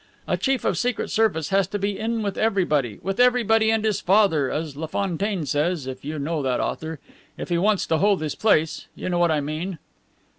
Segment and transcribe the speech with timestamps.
[0.27, 4.01] A chief of Secret Service has to be in with everybody, with everybody and his
[4.01, 6.99] father, as La Fontaine says (if you know that author),
[7.37, 8.87] if he wants to hold his place.
[8.95, 9.77] You know what I mean."